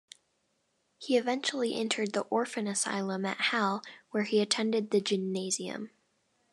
[0.97, 5.91] He eventually entered the orphan asylum at Halle, where he attended the gymnasium.